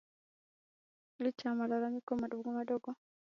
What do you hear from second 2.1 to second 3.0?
madogo madogo